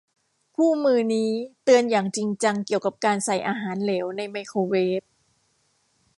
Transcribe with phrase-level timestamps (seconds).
[0.55, 1.29] คู่มือนี้
[1.63, 5.01] เตือนอย่างจริงจังเกี่ยวกับการใส่อาหารเหลวในไมโครเวฟ